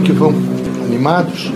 é 0.00 0.02
que 0.02 0.12
vão 0.12 0.32
animados? 0.84 1.52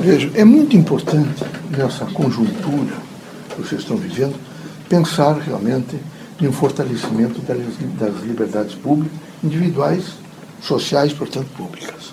Veja, 0.00 0.30
é 0.34 0.44
muito 0.44 0.76
importante 0.76 1.44
nessa 1.76 2.04
conjuntura 2.06 2.94
que 3.50 3.62
vocês 3.62 3.80
estão 3.80 3.96
vivendo 3.96 4.34
pensar 4.88 5.38
realmente 5.38 5.96
em 6.40 6.46
um 6.46 6.52
fortalecimento 6.52 7.40
das 7.40 8.22
liberdades 8.22 8.74
públicas, 8.74 9.18
individuais, 9.42 10.04
sociais, 10.60 11.12
portanto, 11.12 11.48
públicas. 11.56 12.12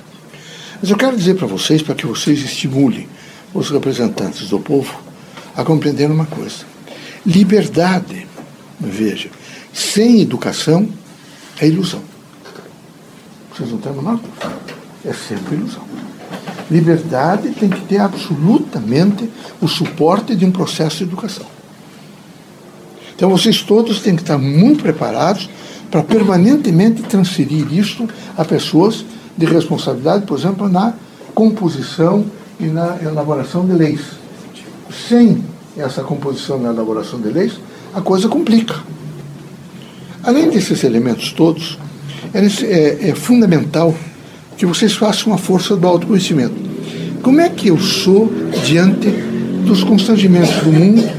Mas 0.81 0.89
eu 0.89 0.97
quero 0.97 1.15
dizer 1.15 1.35
para 1.35 1.47
vocês, 1.47 1.81
para 1.81 1.95
que 1.95 2.07
vocês 2.07 2.39
estimulem 2.39 3.07
os 3.53 3.69
representantes 3.69 4.49
do 4.49 4.59
povo 4.59 4.99
a 5.55 5.63
compreender 5.63 6.09
uma 6.09 6.25
coisa. 6.25 6.65
Liberdade, 7.25 8.25
veja, 8.79 9.29
sem 9.73 10.21
educação 10.21 10.87
é 11.59 11.67
ilusão. 11.67 12.01
Vocês 13.59 13.71
não 13.71 13.77
têm 13.77 13.91
a 13.91 13.95
menor 13.95 14.19
É 15.03 15.11
sempre 15.11 15.55
ilusão. 15.55 15.83
Liberdade 16.71 17.49
tem 17.49 17.69
que 17.69 17.81
ter 17.81 17.97
absolutamente 17.97 19.29
o 19.59 19.67
suporte 19.67 20.33
de 20.33 20.45
um 20.45 20.51
processo 20.51 20.99
de 20.99 21.03
educação. 21.03 21.45
Então 23.13 23.29
vocês 23.29 23.61
todos 23.61 23.99
têm 23.99 24.15
que 24.15 24.21
estar 24.21 24.37
muito 24.37 24.81
preparados 24.81 25.49
para 25.91 26.01
permanentemente 26.03 27.01
transferir 27.01 27.73
isso 27.73 28.07
a 28.37 28.45
pessoas 28.45 29.03
de 29.37 29.45
responsabilidade, 29.45 30.25
por 30.25 30.37
exemplo, 30.37 30.69
na 30.69 30.93
composição 31.33 32.25
e 32.59 32.65
na 32.65 32.97
elaboração 33.01 33.65
de 33.65 33.73
leis. 33.73 34.01
Sem 35.09 35.43
essa 35.75 36.01
composição 36.01 36.61
e 36.61 36.65
elaboração 36.65 37.19
de 37.19 37.29
leis, 37.29 37.59
a 37.93 37.99
coisa 37.99 38.29
complica. 38.29 38.75
Além 40.23 40.49
desses 40.49 40.83
elementos 40.83 41.33
todos, 41.33 41.77
é, 42.33 43.09
é, 43.09 43.15
fundamental 43.15 43.95
que 44.57 44.65
vocês 44.65 44.93
façam 44.93 45.33
a 45.33 45.37
força 45.37 45.75
do 45.75 45.87
autoconhecimento. 45.87 46.55
Como 47.21 47.41
é 47.41 47.49
que 47.49 47.67
eu 47.67 47.79
sou 47.79 48.31
diante 48.65 49.09
dos 49.65 49.83
constrangimentos 49.83 50.55
do 50.57 50.71
mundo, 50.71 51.09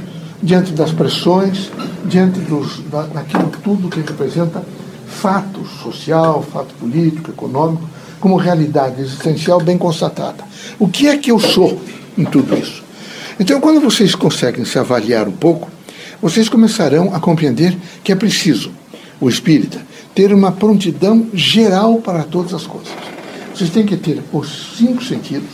diante 0.43 0.73
das 0.73 0.93
pressões, 0.93 1.71
diante 2.05 2.39
dos, 2.41 2.81
da, 2.91 3.03
daquilo 3.03 3.51
tudo 3.63 3.89
que 3.89 4.01
representa 4.01 4.65
fato 5.07 5.67
social, 5.83 6.43
fato 6.43 6.75
político, 6.75 7.31
econômico, 7.31 7.89
como 8.21 8.37
realidade 8.37 9.01
existencial 9.01 9.61
bem 9.61 9.77
constatada. 9.77 10.45
O 10.79 10.89
que 10.89 11.09
é 11.09 11.17
que 11.17 11.31
eu 11.31 11.39
sou 11.39 11.81
em 12.17 12.25
tudo 12.25 12.57
isso? 12.57 12.83
Então, 13.39 13.61
quando 13.61 13.81
vocês 13.81 14.15
conseguem 14.15 14.65
se 14.65 14.79
avaliar 14.79 15.27
um 15.27 15.33
pouco, 15.33 15.71
vocês 16.21 16.49
começarão 16.49 17.15
a 17.15 17.21
compreender 17.21 17.77
que 18.05 18.13
é 18.13 18.15
preciso, 18.15 18.71
o 19.19 19.29
espírita, 19.29 19.81
ter 20.21 20.35
uma 20.35 20.53
prontidão 20.53 21.29
geral 21.33 21.95
para 22.03 22.25
todas 22.25 22.53
as 22.53 22.67
coisas. 22.67 22.93
Vocês 23.55 23.71
têm 23.71 23.87
que 23.87 23.97
ter 23.97 24.23
os 24.31 24.77
cinco 24.77 25.03
sentidos, 25.03 25.49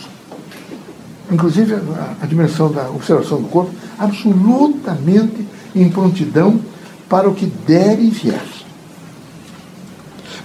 inclusive 1.30 1.74
a, 1.74 2.16
a 2.20 2.26
dimensão 2.26 2.72
da 2.72 2.90
observação 2.90 3.40
do 3.40 3.46
corpo, 3.46 3.70
absolutamente 3.96 5.46
em 5.72 5.88
prontidão 5.88 6.60
para 7.08 7.28
o 7.28 7.34
que 7.36 7.46
der 7.46 8.00
e 8.00 8.10
vier. 8.10 8.42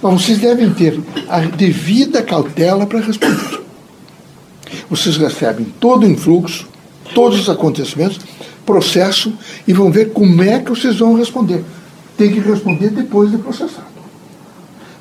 Mas 0.00 0.22
vocês 0.22 0.38
devem 0.38 0.72
ter 0.72 1.00
a 1.28 1.40
devida 1.40 2.22
cautela 2.22 2.86
para 2.86 3.00
responder. 3.00 3.60
Vocês 4.88 5.16
recebem 5.16 5.66
todo 5.80 6.04
o 6.04 6.08
influxo, 6.08 6.68
todos 7.12 7.40
os 7.40 7.50
acontecimentos, 7.50 8.20
processo 8.64 9.32
e 9.66 9.72
vão 9.72 9.90
ver 9.90 10.12
como 10.12 10.44
é 10.44 10.60
que 10.60 10.70
vocês 10.70 11.00
vão 11.00 11.16
responder. 11.16 11.64
Tem 12.16 12.30
que 12.32 12.38
responder 12.38 12.90
depois 12.90 13.28
de 13.28 13.38
processado. 13.38 13.91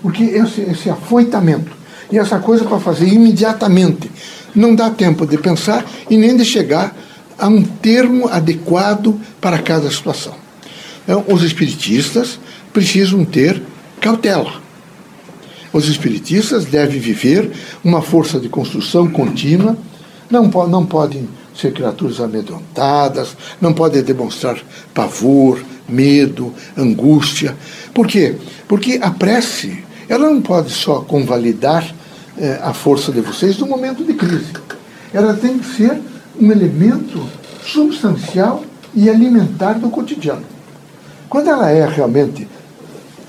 Porque 0.02 0.23
esse, 0.23 0.61
esse 0.61 0.89
afoitamento 0.89 1.71
e 2.11 2.17
essa 2.17 2.39
coisa 2.39 2.66
para 2.66 2.80
fazer 2.80 3.07
imediatamente 3.07 4.11
não 4.53 4.75
dá 4.75 4.89
tempo 4.89 5.25
de 5.25 5.38
pensar 5.38 5.85
e 6.09 6.17
nem 6.17 6.35
de 6.35 6.44
chegar 6.44 6.95
a 7.38 7.47
um 7.47 7.63
termo 7.63 8.27
adequado 8.27 9.19
para 9.39 9.57
cada 9.59 9.89
situação. 9.89 10.35
Então, 11.03 11.23
os 11.28 11.44
espiritistas 11.44 12.39
precisam 12.72 13.25
ter 13.25 13.62
cautela. 14.00 14.62
Os 15.73 15.88
espiritistas 15.88 16.66
devem 16.66 17.00
viver 17.00 17.51
uma 17.83 18.01
força 18.01 18.39
de 18.39 18.50
construção 18.50 19.09
contínua, 19.09 19.78
não, 20.29 20.47
não 20.68 20.85
podem 20.85 21.28
ser 21.56 21.73
criaturas 21.73 22.19
amedrontadas, 22.19 23.35
não 23.59 23.73
podem 23.73 24.01
demonstrar 24.01 24.57
pavor, 24.94 25.59
medo, 25.88 26.53
angústia. 26.78 27.56
Por 27.94 28.07
quê? 28.07 28.35
Porque 28.68 29.00
a 29.01 29.12
prece, 29.12 29.83
ela 30.11 30.29
não 30.29 30.41
pode 30.41 30.72
só 30.72 30.99
convalidar 30.99 31.89
eh, 32.38 32.59
a 32.61 32.73
força 32.73 33.13
de 33.13 33.22
vocês 33.22 33.57
no 33.57 33.66
momento 33.66 34.03
de 34.03 34.13
crise. 34.13 34.51
Ela 35.13 35.33
tem 35.33 35.57
que 35.57 35.66
ser 35.66 36.01
um 36.38 36.51
elemento 36.51 37.25
substancial 37.66 38.63
e 38.94 39.09
alimentar 39.09 39.73
do 39.73 39.89
cotidiano. 39.89 40.44
Quando 41.29 41.50
ela 41.50 41.69
é 41.69 41.88
realmente 41.88 42.45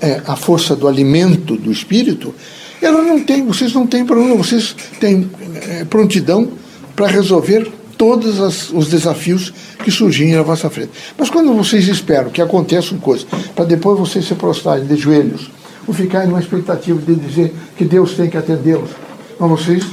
é, 0.01 0.21
a 0.27 0.35
força 0.35 0.75
do 0.75 0.85
alimento 0.85 1.55
do 1.55 1.71
espírito, 1.71 2.35
ela 2.81 3.01
não 3.01 3.23
tem, 3.23 3.45
vocês 3.45 3.73
não 3.73 3.87
têm 3.87 4.05
problema, 4.05 4.35
vocês 4.35 4.75
têm 4.99 5.31
é, 5.55 5.85
prontidão 5.85 6.49
para 6.97 7.07
resolver 7.07 7.71
todos 7.97 8.41
as, 8.41 8.69
os 8.71 8.89
desafios 8.89 9.53
que 9.81 9.89
surgirem 9.89 10.35
à 10.35 10.41
vossa 10.41 10.69
frente. 10.69 10.91
Mas 11.17 11.29
quando 11.29 11.53
vocês 11.53 11.87
esperam 11.87 12.29
que 12.29 12.41
aconteça 12.41 12.91
uma 12.91 12.99
coisa, 12.99 13.25
para 13.55 13.63
depois 13.63 13.97
vocês 13.97 14.27
se 14.27 14.35
prostrarem 14.35 14.85
de 14.85 14.97
joelhos, 14.97 15.49
ou 15.87 15.93
ficarem 15.93 16.27
numa 16.27 16.39
expectativa 16.39 16.99
de 17.01 17.15
dizer 17.15 17.53
que 17.77 17.85
Deus 17.85 18.13
tem 18.13 18.29
que 18.29 18.37
atendê-los, 18.37 18.91
mas 19.39 19.49
vocês 19.49 19.85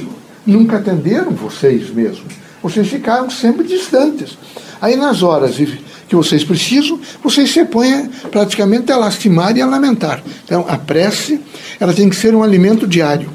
nunca 0.45 0.77
atenderam 0.77 1.31
vocês 1.31 1.89
mesmos. 1.89 2.33
Vocês 2.61 2.87
ficaram 2.87 3.29
sempre 3.29 3.65
distantes. 3.65 4.37
Aí 4.79 4.95
nas 4.95 5.23
horas 5.23 5.55
que 6.07 6.15
vocês 6.15 6.43
precisam, 6.43 6.99
vocês 7.23 7.51
se 7.51 7.65
põem 7.65 8.09
praticamente 8.31 8.91
a 8.91 8.97
lastimar 8.97 9.55
e 9.55 9.61
a 9.61 9.65
lamentar. 9.65 10.23
Então 10.43 10.65
a 10.67 10.77
prece, 10.77 11.39
ela 11.79 11.93
tem 11.93 12.09
que 12.09 12.15
ser 12.15 12.35
um 12.35 12.43
alimento 12.43 12.87
diário. 12.87 13.29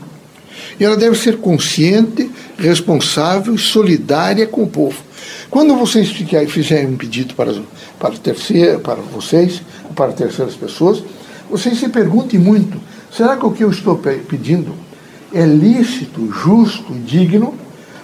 E 0.79 0.85
ela 0.85 0.97
deve 0.97 1.17
ser 1.17 1.39
consciente, 1.39 2.31
responsável 2.59 3.57
solidária 3.57 4.47
com 4.47 4.63
o 4.63 4.67
povo. 4.67 4.99
Quando 5.51 5.75
vocês 5.77 6.11
fizerem 6.49 6.89
um 6.89 6.97
pedido 6.97 7.35
para, 7.35 7.55
para, 7.99 8.13
terceiro, 8.17 8.81
para 8.81 8.97
vocês, 8.97 9.63
para 9.95 10.13
terceiras 10.13 10.55
pessoas, 10.55 11.03
vocês 11.51 11.79
se 11.79 11.89
perguntem 11.89 12.39
muito: 12.39 12.81
será 13.11 13.37
que 13.37 13.47
o 13.47 13.51
que 13.51 13.65
eu 13.65 13.71
estou 13.71 13.97
pedindo 13.97 14.73
é 15.33 15.45
lícito, 15.45 16.31
justo 16.33 16.93
digno? 16.95 17.55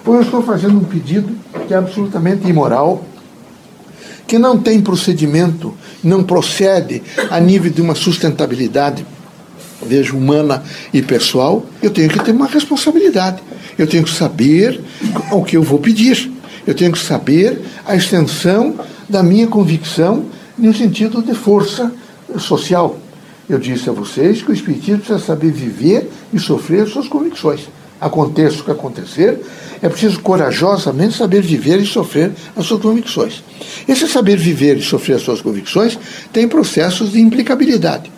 Ou 0.05 0.17
eu 0.17 0.23
estou 0.23 0.43
fazendo 0.43 0.79
um 0.79 0.85
pedido 0.85 1.29
que 1.67 1.73
é 1.73 1.77
absolutamente 1.77 2.49
imoral, 2.49 3.05
que 4.27 4.39
não 4.39 4.59
tem 4.59 4.81
procedimento, 4.81 5.75
não 6.03 6.25
procede 6.25 7.03
a 7.31 7.39
nível 7.39 7.71
de 7.71 7.81
uma 7.81 7.95
sustentabilidade, 7.95 9.07
vejo, 9.87 10.17
humana 10.17 10.63
e 10.93 11.03
pessoal, 11.03 11.65
eu 11.83 11.91
tenho 11.91 12.09
que 12.09 12.19
ter 12.19 12.33
uma 12.33 12.47
responsabilidade. 12.47 13.43
Eu 13.79 13.87
tenho 13.87 14.05
que 14.05 14.11
saber 14.11 14.81
o 15.31 15.43
que 15.43 15.57
eu 15.57 15.63
vou 15.63 15.79
pedir. 15.79 16.31
Eu 16.67 16.75
tenho 16.75 16.93
que 16.93 16.99
saber 16.99 17.61
a 17.85 17.97
extensão 17.97 18.77
da 19.09 19.23
minha 19.23 19.47
convicção 19.47 20.25
no 20.57 20.73
sentido 20.75 21.23
de 21.23 21.35
força 21.35 21.93
social. 22.39 22.99
Eu 23.55 23.59
disse 23.59 23.89
a 23.89 23.93
vocês 23.93 24.43
que 24.43 24.51
o 24.51 24.55
Espiritismo 24.55 24.99
precisa 24.99 25.19
saber 25.19 25.51
viver 25.51 26.11
e 26.33 26.39
sofrer 26.39 26.87
suas 26.87 27.09
convicções 27.09 27.69
aconteça 28.03 28.61
o 28.61 28.65
que 28.65 28.71
acontecer, 28.73 29.41
é 29.81 29.89
preciso 29.89 30.19
corajosamente 30.21 31.17
saber 31.17 31.41
viver 31.41 31.79
e 31.81 31.87
sofrer 31.87 32.33
as 32.57 32.67
suas 32.67 32.83
convicções. 32.83 33.45
Esse 33.89 34.09
saber 34.09 34.37
viver 34.37 34.77
e 34.77 34.83
sofrer 34.83 35.15
as 35.15 35.23
suas 35.23 35.41
convicções 35.41 35.97
tem 36.33 36.49
processos 36.49 37.13
de 37.13 37.21
implicabilidade. 37.21 38.11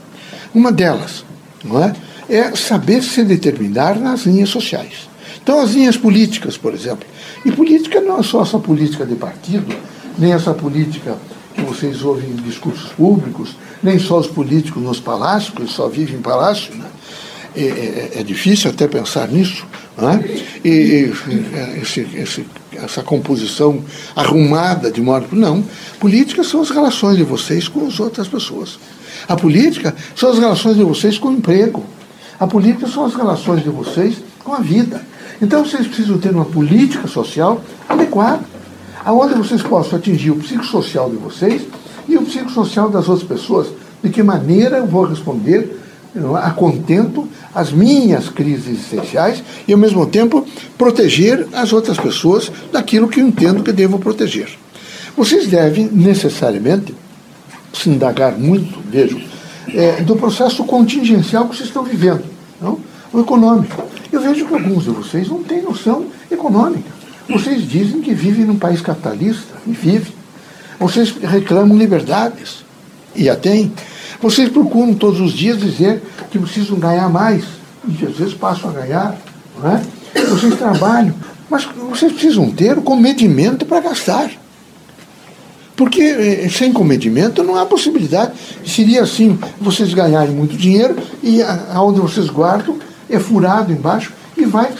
Uma 0.54 0.72
delas 0.72 1.22
não 1.62 1.84
é, 1.84 1.92
é 2.30 2.56
saber 2.56 3.02
se 3.02 3.22
determinar 3.24 3.96
nas 4.00 4.24
linhas 4.24 4.48
sociais. 4.48 5.06
Então, 5.42 5.60
as 5.60 5.72
linhas 5.72 5.98
políticas, 5.98 6.56
por 6.56 6.72
exemplo. 6.72 7.06
E 7.44 7.52
política 7.52 8.00
não 8.00 8.20
é 8.20 8.22
só 8.22 8.40
essa 8.40 8.58
política 8.58 9.04
de 9.04 9.14
partido, 9.14 9.76
nem 10.18 10.32
essa 10.32 10.54
política 10.54 11.18
que 11.54 11.62
vocês 11.62 12.02
ouvem 12.02 12.30
em 12.30 12.36
discursos 12.36 12.90
públicos, 12.92 13.56
nem 13.82 13.98
só 13.98 14.18
os 14.18 14.26
políticos 14.26 14.82
nos 14.82 15.00
palácios, 15.00 15.54
que 15.54 15.66
só 15.66 15.88
vivem 15.88 16.16
em 16.16 16.22
palácio, 16.22 16.74
né? 16.74 16.86
é, 17.56 17.62
é, 17.62 18.10
é, 18.16 18.22
difícil 18.22 18.70
até 18.70 18.88
pensar 18.88 19.28
nisso, 19.28 19.64
né? 19.96 20.22
e, 20.64 20.68
e 20.68 21.12
esse, 21.80 22.00
esse, 22.14 22.46
essa 22.72 23.02
composição 23.02 23.82
arrumada 24.16 24.90
de 24.90 25.00
modo. 25.00 25.28
Não. 25.32 25.64
Política 26.00 26.42
são 26.42 26.60
as 26.60 26.70
relações 26.70 27.16
de 27.16 27.22
vocês 27.22 27.68
com 27.68 27.86
as 27.86 28.00
outras 28.00 28.26
pessoas. 28.26 28.78
A 29.28 29.36
política 29.36 29.94
são 30.16 30.30
as 30.30 30.38
relações 30.38 30.76
de 30.76 30.82
vocês 30.82 31.16
com 31.16 31.28
o 31.28 31.32
emprego. 31.32 31.84
A 32.38 32.46
política 32.46 32.88
são 32.88 33.04
as 33.04 33.14
relações 33.14 33.62
de 33.62 33.70
vocês 33.70 34.16
com 34.42 34.52
a 34.52 34.58
vida. 34.58 35.00
Então 35.40 35.64
vocês 35.64 35.86
precisam 35.86 36.18
ter 36.18 36.30
uma 36.30 36.44
política 36.44 37.06
social 37.06 37.62
adequada, 37.88 38.44
aonde 39.04 39.34
vocês 39.34 39.62
possam 39.62 39.98
atingir 39.98 40.30
o 40.30 40.36
psicossocial 40.36 41.10
de 41.10 41.16
vocês 41.16 41.62
e 42.08 42.16
o 42.16 42.22
psicossocial 42.22 42.88
das 42.88 43.08
outras 43.08 43.28
pessoas. 43.28 43.68
De 44.02 44.10
que 44.10 44.22
maneira 44.22 44.78
eu 44.78 44.86
vou 44.86 45.04
responder 45.04 45.80
a 46.42 46.50
contento 46.50 47.28
as 47.54 47.72
minhas 47.72 48.28
crises 48.28 48.68
existenciais 48.68 49.42
e, 49.66 49.72
ao 49.72 49.78
mesmo 49.78 50.06
tempo, 50.06 50.46
proteger 50.78 51.46
as 51.52 51.72
outras 51.72 51.96
pessoas 51.96 52.52
daquilo 52.72 53.08
que 53.08 53.20
eu 53.20 53.26
entendo 53.26 53.62
que 53.62 53.72
devo 53.72 53.98
proteger. 53.98 54.48
Vocês 55.16 55.46
devem, 55.46 55.88
necessariamente, 55.90 56.94
se 57.72 57.90
indagar 57.90 58.38
muito, 58.38 58.78
vejo, 58.88 59.20
é, 59.68 60.02
do 60.02 60.16
processo 60.16 60.64
contingencial 60.64 61.48
que 61.48 61.56
vocês 61.56 61.68
estão 61.68 61.82
vivendo, 61.82 62.24
não? 62.60 62.78
o 63.12 63.20
econômico. 63.20 63.82
Eu 64.12 64.20
vejo 64.20 64.46
que 64.46 64.54
alguns 64.54 64.84
de 64.84 64.90
vocês 64.90 65.28
não 65.28 65.42
têm 65.42 65.62
noção 65.62 66.06
econômica. 66.30 66.90
Vocês 67.28 67.68
dizem 67.68 68.00
que 68.00 68.14
vivem 68.14 68.44
num 68.44 68.58
país 68.58 68.80
capitalista, 68.80 69.54
e 69.66 69.72
vivem. 69.72 70.12
Vocês 70.78 71.14
reclamam 71.22 71.76
liberdades, 71.76 72.64
e 73.14 73.28
a 73.28 73.36
têm. 73.36 73.72
Vocês 74.20 74.48
procuram 74.48 74.94
todos 74.94 75.20
os 75.20 75.32
dias 75.32 75.58
dizer 75.58 76.02
que 76.30 76.38
precisam 76.38 76.78
ganhar 76.78 77.08
mais, 77.08 77.44
e 77.86 78.06
às 78.06 78.16
vezes 78.16 78.34
passam 78.34 78.70
a 78.70 78.72
ganhar. 78.72 79.16
Não 79.60 79.70
é? 79.70 79.82
Vocês 80.28 80.56
trabalham, 80.56 81.14
mas 81.48 81.64
vocês 81.90 82.12
precisam 82.12 82.50
ter 82.50 82.76
o 82.78 82.82
comedimento 82.82 83.64
para 83.64 83.80
gastar. 83.80 84.30
Porque 85.76 86.02
eh, 86.02 86.48
sem 86.48 86.72
comedimento 86.72 87.42
não 87.42 87.56
há 87.56 87.66
possibilidade. 87.66 88.32
Seria 88.64 89.02
assim, 89.02 89.38
vocês 89.60 89.92
ganharem 89.92 90.34
muito 90.34 90.56
dinheiro 90.56 90.96
e 91.22 91.42
aonde 91.42 92.00
vocês 92.00 92.28
guardam 92.28 92.78
é 93.10 93.18
furado 93.18 93.72
embaixo 93.72 94.12
e 94.36 94.44
vai 94.44 94.72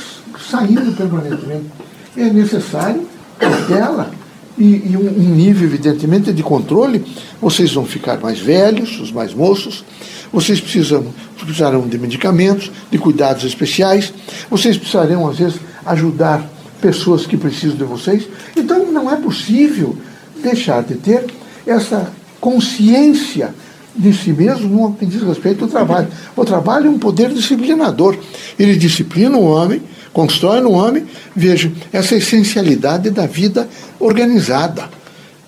saindo 0.51 0.97
permanentemente. 0.97 1.67
É 2.17 2.25
necessário 2.25 3.07
cautela 3.39 4.11
e, 4.57 4.91
e 4.91 4.97
um, 4.97 5.01
um, 5.01 5.35
nível, 5.35 5.65
evidentemente, 5.65 6.33
de 6.33 6.43
controle. 6.43 7.05
Vocês 7.41 7.73
vão 7.73 7.85
ficar 7.85 8.19
mais 8.19 8.39
velhos, 8.39 9.01
os 9.01 9.11
mais 9.11 9.35
moços, 9.35 9.85
vocês 10.33 10.61
precisam, 10.61 11.07
precisarão 11.39 11.87
de 11.87 11.99
medicamentos, 11.99 12.71
de 12.91 12.99
cuidados 12.99 13.45
especiais, 13.45 14.13
vocês 14.51 14.77
precisarão, 14.77 15.29
às 15.29 15.39
vezes, 15.39 15.61
ajudar 15.85 16.49
pessoas 16.81 17.27
que 17.27 17.37
precisam 17.37 17.77
de 17.77 17.85
vocês. 17.85 18.29
Então, 18.57 18.91
não 18.93 19.11
é 19.11 19.17
possível 19.17 19.97
deixar 20.43 20.83
de 20.83 20.95
ter 20.95 21.25
essa 21.67 22.13
consciência 22.41 23.55
de 23.97 24.13
si 24.13 24.33
mesmo 24.33 24.69
no 24.69 24.93
que 24.93 25.07
diz 25.07 25.23
respeito 25.23 25.65
ao 25.65 25.71
trabalho. 25.71 26.09
O 26.37 26.45
trabalho 26.45 26.89
é 26.89 26.91
um 26.91 26.99
poder 26.99 27.31
disciplinador. 27.31 28.17
Ele 28.59 28.77
disciplina 28.77 29.39
o 29.39 29.45
homem, 29.45 29.81
constrói 30.15 30.61
no 30.63 30.71
homem, 30.71 31.05
veja, 31.37 31.71
essa 31.93 32.15
essencialidade 32.15 33.11
da 33.11 33.27
vida 33.27 33.69
organizada. 34.01 34.89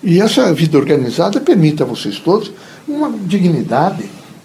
E 0.03 0.21
essa 0.21 0.53
vida 0.53 0.77
organizada 0.77 1.39
permite 1.39 1.81
a 1.81 1.85
vocês 1.85 2.19
todos 2.19 2.51
uma 2.87 3.11
dignidade. 3.11 4.03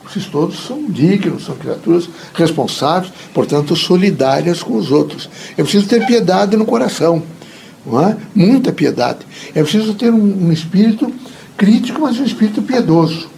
Vocês 0.09 0.27
todos 0.27 0.67
são 0.67 0.87
dignos, 0.89 1.45
são 1.45 1.57
criaturas 1.57 2.09
responsáveis, 2.35 3.13
portanto, 3.35 3.75
solidárias 3.77 4.63
com 4.63 4.77
os 4.77 4.91
outros. 4.91 5.29
É 5.57 5.63
preciso 5.63 5.87
ter 5.87 6.07
piedade 6.07 6.57
no 6.57 6.65
coração, 6.65 7.23
é? 7.87 8.17
muita 8.35 8.73
piedade. 8.73 9.21
É 9.55 9.63
preciso 9.63 9.95
ter 9.95 10.13
um, 10.13 10.47
um 10.47 10.53
espírito 10.53 11.13
crítico, 11.57 12.01
mas 12.01 12.19
um 12.19 12.25
espírito 12.25 12.63
piedoso. 12.63 13.29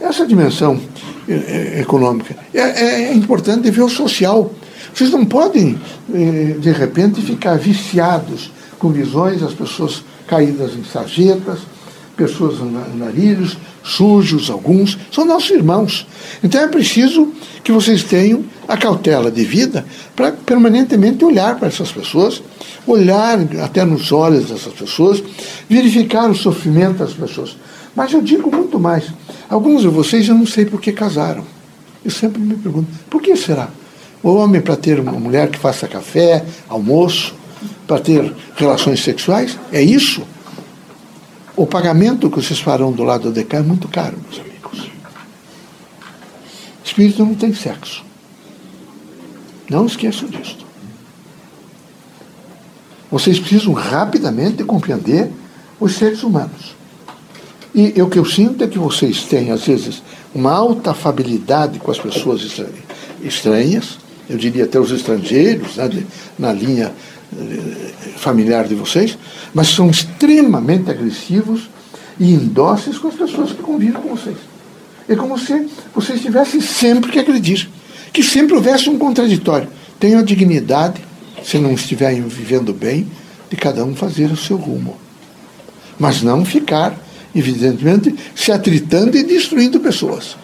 Essa 0.00 0.26
dimensão 0.26 0.80
é, 1.28 1.80
econômica 1.80 2.36
é, 2.54 2.60
é, 2.60 3.14
importante 3.14 3.70
ver 3.70 3.82
o 3.82 3.88
social. 3.88 4.52
Vocês 4.94 5.10
não 5.10 5.24
podem, 5.24 5.78
eh, 6.12 6.56
de 6.58 6.72
repente, 6.72 7.20
ficar 7.20 7.58
viciados 7.58 8.50
com 8.78 8.90
visões 8.90 9.40
das 9.40 9.54
pessoas 9.54 10.02
caídas 10.26 10.74
em 10.74 10.84
sarjetas, 10.84 11.60
pessoas 12.16 12.58
narilhos, 12.94 13.56
sujos 13.82 14.50
alguns, 14.50 14.98
são 15.12 15.24
nossos 15.24 15.50
irmãos. 15.50 16.06
Então 16.42 16.60
é 16.60 16.66
preciso 16.66 17.32
que 17.62 17.70
vocês 17.70 18.02
tenham 18.02 18.44
a 18.66 18.76
cautela 18.76 19.30
de 19.30 19.44
vida 19.44 19.84
para 20.14 20.32
permanentemente 20.32 21.24
olhar 21.24 21.56
para 21.58 21.68
essas 21.68 21.92
pessoas, 21.92 22.42
olhar 22.86 23.38
até 23.62 23.84
nos 23.84 24.10
olhos 24.10 24.46
dessas 24.48 24.72
pessoas, 24.72 25.22
verificar 25.68 26.30
o 26.30 26.34
sofrimento 26.34 26.98
das 26.98 27.12
pessoas. 27.12 27.56
Mas 27.94 28.12
eu 28.12 28.22
digo 28.22 28.50
muito 28.54 28.78
mais. 28.78 29.04
Alguns 29.48 29.82
de 29.82 29.88
vocês 29.88 30.28
eu 30.28 30.34
não 30.34 30.46
sei 30.46 30.64
por 30.64 30.80
que 30.80 30.92
casaram. 30.92 31.44
Eu 32.04 32.10
sempre 32.10 32.40
me 32.40 32.56
pergunto, 32.56 32.88
por 33.08 33.20
que 33.20 33.36
será? 33.36 33.68
O 34.26 34.34
homem 34.34 34.60
para 34.60 34.74
ter 34.74 34.98
uma 34.98 35.12
mulher 35.12 35.48
que 35.48 35.56
faça 35.56 35.86
café, 35.86 36.44
almoço, 36.68 37.32
para 37.86 38.00
ter 38.00 38.34
relações 38.56 39.00
sexuais, 39.00 39.56
é 39.70 39.80
isso? 39.80 40.26
O 41.54 41.64
pagamento 41.64 42.28
que 42.28 42.42
vocês 42.42 42.58
farão 42.58 42.90
do 42.90 43.04
lado 43.04 43.30
de 43.30 43.44
cá 43.44 43.58
é 43.58 43.62
muito 43.62 43.86
caro, 43.86 44.18
meus 44.28 44.40
amigos. 44.40 44.90
Espírito 46.84 47.24
não 47.24 47.36
tem 47.36 47.54
sexo. 47.54 48.04
Não 49.70 49.86
esqueçam 49.86 50.28
disso. 50.28 50.58
Vocês 53.08 53.38
precisam 53.38 53.74
rapidamente 53.74 54.64
compreender 54.64 55.30
os 55.78 55.94
seres 55.94 56.24
humanos. 56.24 56.74
E 57.72 58.02
o 58.02 58.10
que 58.10 58.18
eu 58.18 58.24
sinto 58.24 58.64
é 58.64 58.66
que 58.66 58.76
vocês 58.76 59.22
têm, 59.22 59.52
às 59.52 59.64
vezes, 59.64 60.02
uma 60.34 60.50
alta 60.50 60.90
afabilidade 60.90 61.78
com 61.78 61.92
as 61.92 61.98
pessoas 62.00 62.42
estranhas, 63.22 64.04
eu 64.28 64.36
diria 64.36 64.64
até 64.64 64.78
os 64.78 64.90
estrangeiros, 64.90 65.76
né, 65.76 65.88
de, 65.88 66.06
na 66.38 66.52
linha 66.52 66.92
eh, 67.36 67.92
familiar 68.16 68.66
de 68.66 68.74
vocês, 68.74 69.16
mas 69.54 69.68
são 69.68 69.90
extremamente 69.90 70.90
agressivos 70.90 71.68
e 72.18 72.32
indóceis 72.32 72.98
com 72.98 73.08
as 73.08 73.14
pessoas 73.14 73.52
que 73.52 73.62
convivem 73.62 74.00
com 74.00 74.14
vocês. 74.14 74.36
É 75.08 75.14
como 75.14 75.38
se 75.38 75.68
vocês 75.94 76.20
tivessem 76.20 76.60
sempre 76.60 77.10
que 77.10 77.18
agredir, 77.18 77.68
que 78.12 78.22
sempre 78.22 78.54
houvesse 78.54 78.90
um 78.90 78.98
contraditório. 78.98 79.68
Tenham 80.00 80.20
a 80.20 80.24
dignidade, 80.24 81.00
se 81.44 81.58
não 81.58 81.72
estiverem 81.72 82.22
vivendo 82.22 82.72
bem, 82.72 83.06
de 83.48 83.56
cada 83.56 83.84
um 83.84 83.94
fazer 83.94 84.30
o 84.32 84.36
seu 84.36 84.56
rumo. 84.56 84.96
Mas 85.98 86.22
não 86.22 86.44
ficar 86.44 86.98
evidentemente, 87.38 88.14
se 88.34 88.50
atritando 88.50 89.16
e 89.16 89.22
destruindo 89.22 89.78
pessoas. 89.78 90.36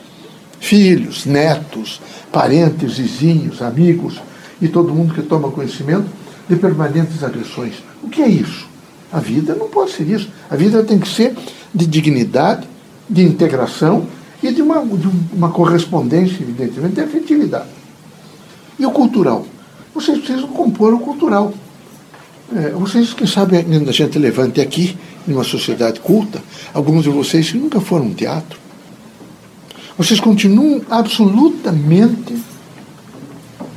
Filhos, 0.63 1.27
netos, 1.27 2.01
parentes, 2.31 2.97
vizinhos, 2.97 3.61
amigos 3.61 4.23
e 4.61 4.69
todo 4.69 4.95
mundo 4.95 5.13
que 5.13 5.21
toma 5.21 5.51
conhecimento 5.51 6.07
de 6.49 6.55
permanentes 6.55 7.25
agressões. 7.25 7.75
O 8.01 8.09
que 8.09 8.23
é 8.23 8.29
isso? 8.29 8.69
A 9.13 9.19
vida 9.19 9.57
não 9.57 9.69
pode 9.69 9.91
ser 9.91 10.09
isso. 10.09 10.29
A 10.49 10.55
vida 10.55 10.85
tem 10.85 11.01
que 11.01 11.09
ser 11.09 11.35
de 11.75 11.85
dignidade, 11.85 12.69
de 13.11 13.25
integração 13.25 14.07
e 14.41 14.53
de 14.53 14.63
uma, 14.63 14.87
de 14.87 15.09
uma 15.33 15.51
correspondência, 15.51 16.41
evidentemente, 16.41 16.95
de 16.95 17.01
afetividade. 17.01 17.69
E 18.79 18.87
o 18.87 18.93
cultural? 18.93 19.45
Vocês 19.93 20.17
precisam 20.19 20.49
compor 20.49 20.95
o 20.95 21.01
cultural. 21.01 21.53
É, 22.55 22.71
vocês, 22.71 23.13
quem 23.13 23.27
sabe, 23.27 23.57
a 23.57 23.93
gente 23.93 24.17
levante 24.17 24.61
aqui, 24.61 24.97
numa 25.27 25.43
sociedade 25.43 25.99
culta, 25.99 26.41
alguns 26.73 27.03
de 27.03 27.11
vocês 27.11 27.51
que 27.51 27.59
nunca 27.59 27.81
foram 27.81 28.07
um 28.07 28.15
teatro, 28.15 28.62
vocês 29.97 30.21
continuam 30.21 30.83
absolutamente 30.91 32.35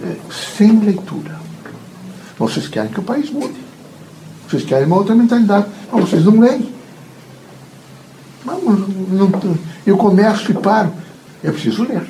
é, 0.04 0.16
sem 0.58 0.80
leitura. 0.80 1.40
Vocês 2.38 2.68
querem 2.68 2.92
que 2.92 3.00
o 3.00 3.04
país 3.04 3.30
mude. 3.30 3.56
Vocês 4.48 4.64
querem 4.64 4.86
uma 4.86 4.98
outra 4.98 5.16
mentalidade. 5.16 5.68
Mas 5.92 6.10
vocês 6.10 6.26
não 6.26 6.40
leem. 6.40 6.74
Não, 8.46 8.62
não, 8.62 9.58
eu 9.86 9.98
começo 9.98 10.52
e 10.52 10.56
paro. 10.56 10.94
É 11.44 11.52
preciso 11.52 11.84
ler. 11.84 12.04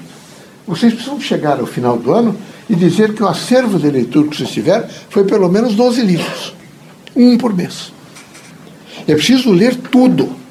Vocês 0.68 0.94
precisam 0.94 1.20
chegar 1.20 1.60
ao 1.60 1.66
final 1.66 1.98
do 1.98 2.12
ano 2.14 2.36
e 2.70 2.76
dizer 2.76 3.14
que 3.14 3.24
o 3.24 3.28
acervo 3.28 3.78
de 3.78 3.90
leitura 3.90 4.28
que 4.28 4.36
vocês 4.36 4.50
tiveram 4.50 4.88
foi 5.10 5.24
pelo 5.24 5.50
menos 5.50 5.76
12 5.76 6.02
livros. 6.02 6.56
Um 7.16 7.38
por 7.38 7.54
mês. 7.54 7.94
É 9.08 9.14
preciso 9.14 9.52
ler 9.52 9.76
tudo. 9.76 10.45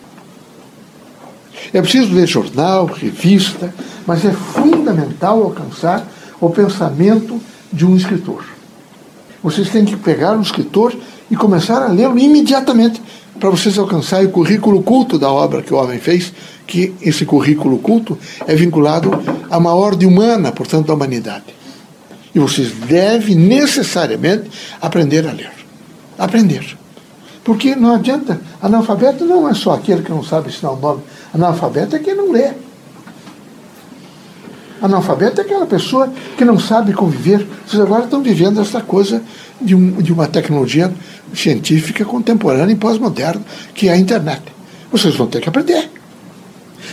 É 1.75 1.83
preciso 1.83 2.15
ler 2.15 2.29
jornal, 2.29 2.87
revista, 2.87 3.75
mas 4.07 4.25
é 4.25 4.31
fundamental 4.31 5.43
alcançar 5.43 6.07
o 6.41 6.49
pensamento 6.49 7.41
de 7.73 7.85
um 7.85 7.97
escritor. 7.97 8.45
Vocês 9.43 9.69
têm 9.71 9.85
que 9.85 9.97
pegar 9.97 10.35
um 10.35 10.41
escritor 10.41 10.95
e 11.29 11.35
começar 11.35 11.83
a 11.83 11.89
lê-lo 11.89 12.17
imediatamente 12.17 13.03
para 13.41 13.51
vocês 13.51 13.77
alcançarem 13.77 14.27
o 14.27 14.31
currículo 14.31 14.85
culto 14.85 15.19
da 15.19 15.29
obra 15.29 15.63
que 15.63 15.75
o 15.75 15.77
homem 15.77 15.99
fez, 15.99 16.33
que 16.65 16.95
esse 17.03 17.27
currículo 17.27 17.79
culto 17.79 18.17
é 18.47 18.55
vinculado 18.55 19.11
a 19.51 19.59
uma 19.59 19.75
ordem 19.75 20.09
humana, 20.09 20.53
portanto, 20.53 20.87
da 20.87 20.95
humanidade. 20.95 21.45
E 22.33 22.39
vocês 22.39 22.71
devem 22.71 23.35
necessariamente 23.35 24.49
aprender 24.81 25.27
a 25.27 25.33
ler. 25.33 25.51
Aprender. 26.17 26.79
Porque 27.43 27.75
não 27.75 27.95
adianta. 27.95 28.41
Analfabeto 28.63 29.25
não 29.25 29.49
é 29.49 29.55
só 29.55 29.73
aquele 29.73 30.03
que 30.03 30.11
não 30.11 30.23
sabe 30.23 30.49
ensinar 30.49 30.71
o 30.71 30.81
nome. 30.81 31.03
Analfabeto 31.35 31.97
é 31.97 31.99
quem 31.99 32.15
não 32.15 32.31
lê. 32.31 32.53
Analfabeto 34.81 35.41
é 35.41 35.45
aquela 35.45 35.67
pessoa 35.67 36.13
que 36.37 36.45
não 36.45 36.59
sabe 36.59 36.93
conviver. 36.93 37.45
Vocês 37.67 37.83
agora 37.83 38.05
estão 38.05 38.23
vivendo 38.23 38.61
essa 38.61 38.81
coisa 38.81 39.21
de, 39.61 39.75
um, 39.75 40.01
de 40.01 40.13
uma 40.13 40.29
tecnologia 40.29 40.93
científica 41.35 42.05
contemporânea 42.05 42.73
e 42.73 42.77
pós-moderna, 42.77 43.43
que 43.75 43.89
é 43.89 43.93
a 43.93 43.97
internet. 43.97 44.43
Vocês 44.93 45.17
vão 45.17 45.27
ter 45.27 45.41
que 45.41 45.49
aprender. 45.49 45.91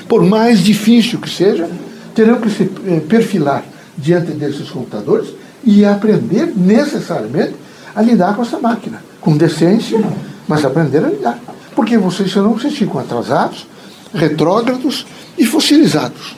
Por 0.07 0.23
mais 0.23 0.63
difícil 0.63 1.19
que 1.19 1.29
seja, 1.29 1.69
terão 2.15 2.39
que 2.41 2.49
se 2.49 2.63
eh, 2.87 2.99
perfilar 3.07 3.63
diante 3.97 4.31
desses 4.31 4.69
computadores 4.69 5.29
e 5.63 5.85
aprender 5.85 6.53
necessariamente 6.55 7.55
a 7.95 8.01
lidar 8.01 8.35
com 8.35 8.41
essa 8.41 8.57
máquina, 8.57 9.03
com 9.19 9.37
decência, 9.37 10.01
mas 10.47 10.65
aprender 10.65 11.05
a 11.05 11.09
lidar. 11.09 11.39
Porque 11.75 11.97
vocês, 11.97 12.31
senão, 12.31 12.53
vocês 12.53 12.73
ficam 12.73 12.99
atrasados, 12.99 13.67
retrógrados 14.13 15.05
e 15.37 15.45
fossilizados. 15.45 16.35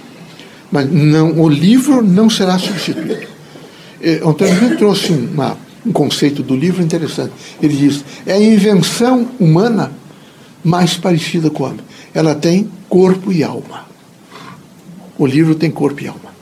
Mas 0.72 0.92
não, 0.92 1.40
o 1.40 1.50
livro 1.50 2.02
não 2.04 2.30
será 2.30 2.58
substituído. 2.58 3.28
Eh, 4.02 4.22
Antônio 4.26 4.78
trouxe 4.78 5.12
uma, 5.12 5.58
um 5.86 5.92
conceito 5.92 6.42
do 6.42 6.56
livro 6.56 6.82
interessante. 6.82 7.34
Ele 7.62 7.76
diz: 7.76 8.04
é 8.26 8.34
a 8.34 8.42
invenção 8.42 9.28
humana 9.40 9.92
mais 10.64 10.96
parecida 10.96 11.50
com 11.50 11.64
o 11.64 11.66
homem. 11.68 11.80
Ela 12.14 12.36
tem 12.36 12.70
corpo 12.90 13.32
e 13.32 13.44
alma. 13.44 13.86
O 15.18 15.26
livro 15.26 15.56
tem 15.56 15.70
corpo 15.70 16.02
e 16.04 16.08
alma. 16.08 16.34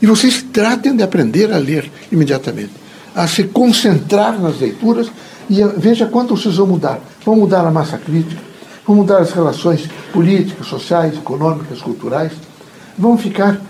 E 0.00 0.06
vocês 0.06 0.44
tratem 0.52 0.94
de 0.94 1.02
aprender 1.02 1.52
a 1.52 1.58
ler 1.58 1.90
imediatamente, 2.12 2.72
a 3.14 3.26
se 3.26 3.44
concentrar 3.44 4.40
nas 4.40 4.60
leituras 4.60 5.10
e 5.48 5.62
veja 5.78 6.06
quanto 6.06 6.36
vocês 6.36 6.56
vão 6.56 6.66
mudar. 6.66 7.00
Vão 7.24 7.36
mudar 7.36 7.66
a 7.66 7.70
massa 7.70 7.98
crítica, 7.98 8.40
vão 8.86 8.96
mudar 8.96 9.18
as 9.18 9.32
relações 9.32 9.88
políticas, 10.12 10.66
sociais, 10.66 11.14
econômicas, 11.14 11.80
culturais, 11.80 12.32
vão 12.98 13.16
ficar 13.16 13.60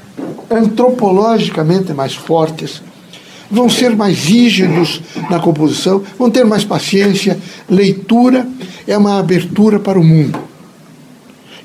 antropologicamente 0.50 1.92
mais 1.92 2.14
fortes, 2.14 2.82
vão 3.50 3.68
ser 3.68 3.94
mais 3.94 4.24
rígidos 4.24 5.00
na 5.30 5.38
composição, 5.38 6.02
vão 6.18 6.30
ter 6.30 6.44
mais 6.44 6.64
paciência. 6.64 7.38
Leitura 7.68 8.46
é 8.86 8.96
uma 8.96 9.18
abertura 9.18 9.78
para 9.78 9.98
o 9.98 10.04
mundo. 10.04 10.38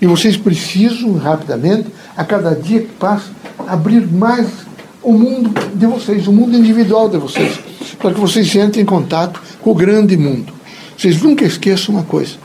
E 0.02 0.06
vocês 0.06 0.38
precisam 0.38 1.14
rapidamente, 1.18 1.88
a 2.16 2.24
cada 2.24 2.56
dia 2.56 2.82
que 2.82 2.94
passa, 2.94 3.32
abrir 3.68 4.08
mais 4.08 4.48
o 5.02 5.12
mundo 5.12 5.52
de 5.74 5.86
vocês, 5.86 6.28
o 6.28 6.34
mundo 6.34 6.58
individual 6.58 7.10
de 7.10 7.18
vocês, 7.18 7.60
para 7.98 8.14
que 8.14 8.20
vocês 8.20 8.54
entrem 8.56 8.84
em 8.84 8.86
contato 8.86 9.42
com 9.62 9.72
o 9.72 9.76
grande 9.76 10.16
mundo. 10.16 10.54
Vocês 10.98 11.22
nunca 11.22 11.46
esqueçam 11.46 11.96
uma 11.96 12.04
coisa: 12.04 12.36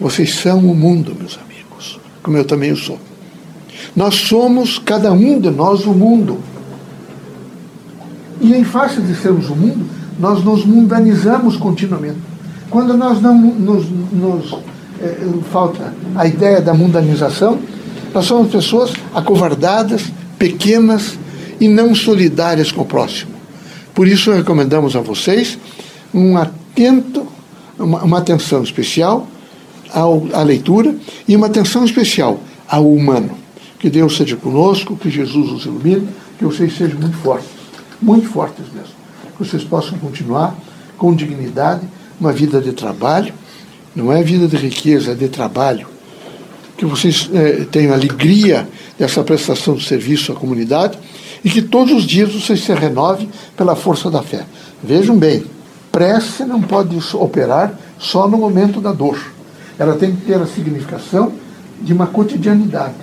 vocês 0.00 0.34
são 0.34 0.58
o 0.58 0.74
mundo, 0.74 1.14
meus 1.18 1.38
amigos, 1.38 1.98
como 2.22 2.36
eu 2.36 2.44
também 2.44 2.74
sou. 2.76 2.98
Nós 3.96 4.14
somos, 4.14 4.78
cada 4.78 5.12
um 5.12 5.40
de 5.40 5.50
nós, 5.50 5.84
o 5.84 5.92
mundo. 5.92 6.38
E 8.40 8.54
em 8.54 8.64
face 8.64 9.00
de 9.00 9.14
sermos 9.16 9.50
o 9.50 9.56
mundo, 9.56 9.86
nós 10.18 10.44
nos 10.44 10.64
mundanizamos 10.64 11.56
continuamente. 11.56 12.18
Quando 12.70 12.96
nós 12.96 13.20
não 13.20 13.36
nos, 13.36 13.86
nos 14.12 14.58
é, 15.00 15.16
falta 15.50 15.92
a 16.14 16.26
ideia 16.26 16.60
da 16.60 16.74
mundanização, 16.74 17.58
nós 18.14 18.26
somos 18.26 18.52
pessoas 18.52 18.92
acovardadas, 19.14 20.12
pequenas 20.38 21.18
e 21.60 21.66
não 21.66 21.94
solidárias 21.94 22.70
com 22.70 22.82
o 22.82 22.86
próximo. 22.86 23.32
Por 23.94 24.06
isso 24.06 24.30
recomendamos 24.30 24.94
a 24.94 25.00
vocês 25.00 25.58
um 26.14 26.36
atento, 26.36 27.26
uma, 27.78 28.04
uma 28.04 28.18
atenção 28.18 28.62
especial 28.62 29.26
ao, 29.92 30.26
à 30.32 30.42
leitura 30.42 30.94
e 31.26 31.36
uma 31.36 31.46
atenção 31.46 31.84
especial 31.84 32.40
ao 32.68 32.90
humano. 32.92 33.30
Que 33.78 33.88
Deus 33.88 34.16
seja 34.16 34.36
conosco, 34.36 34.96
que 34.96 35.08
Jesus 35.08 35.52
os 35.52 35.64
ilumine, 35.64 36.08
que 36.38 36.44
vocês 36.44 36.76
sejam 36.76 36.98
muito 36.98 37.16
fortes, 37.18 37.48
muito 38.00 38.28
fortes 38.28 38.64
mesmo. 38.74 38.94
Que 39.36 39.44
vocês 39.44 39.62
possam 39.64 39.98
continuar 39.98 40.56
com 40.96 41.14
dignidade 41.14 41.86
uma 42.20 42.32
vida 42.32 42.60
de 42.60 42.72
trabalho, 42.72 43.32
não 43.94 44.12
é 44.12 44.22
vida 44.22 44.48
de 44.48 44.56
riqueza, 44.56 45.12
é 45.12 45.14
de 45.14 45.28
trabalho. 45.28 45.86
Que 46.76 46.84
vocês 46.84 47.30
eh, 47.32 47.66
tenham 47.70 47.92
alegria 47.92 48.68
dessa 48.98 49.22
prestação 49.22 49.74
de 49.74 49.84
serviço 49.84 50.32
à 50.32 50.34
comunidade 50.34 50.98
e 51.44 51.50
que 51.50 51.62
todos 51.62 51.92
os 51.92 52.04
dias 52.04 52.32
vocês 52.32 52.60
se 52.60 52.72
renovem 52.72 53.28
pela 53.56 53.76
força 53.76 54.10
da 54.10 54.22
fé. 54.22 54.44
Vejam 54.82 55.16
bem, 55.16 55.44
prece 55.90 56.44
não 56.44 56.60
pode 56.60 56.96
operar 57.14 57.78
só 57.98 58.28
no 58.28 58.38
momento 58.38 58.80
da 58.80 58.92
dor. 58.92 59.18
Ela 59.78 59.94
tem 59.94 60.14
que 60.14 60.26
ter 60.26 60.34
a 60.34 60.46
significação 60.46 61.32
de 61.80 61.92
uma 61.92 62.06
cotidianidade. 62.06 62.94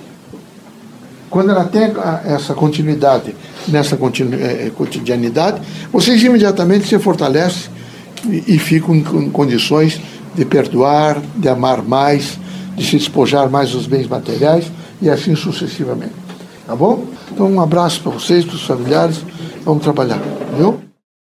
Quando 1.29 1.51
ela 1.51 1.65
tem 1.65 1.91
essa 2.25 2.53
continuidade 2.53 3.35
nessa 3.67 3.95
eh, 3.95 4.71
cotidianidade, 4.75 5.61
vocês 5.91 6.23
imediatamente 6.23 6.87
se 6.87 6.97
fortalecem 6.99 7.71
e, 8.25 8.57
ficam 8.57 8.95
em 8.95 9.29
condições 9.29 9.99
de 10.33 10.45
perdoar, 10.45 11.21
de 11.35 11.49
amar 11.49 11.81
mais, 11.81 12.39
de 12.75 12.85
se 12.85 12.97
despojar 12.97 13.49
mais 13.49 13.71
dos 13.71 13.87
bens 13.87 14.07
materiais 14.07 14.71
e 15.01 15.09
assim 15.09 15.35
sucessivamente. 15.35 16.13
Tá 16.65 16.75
bom? 16.75 17.05
Então, 17.31 17.51
um 17.51 17.61
abraço 17.61 18.01
para 18.01 18.11
vocês, 18.11 18.43
para 18.43 18.55
os 18.55 18.65
familiares. 18.65 19.21
Vamos 19.63 19.83
trabalhar, 19.83 20.19
viu? 20.57 20.79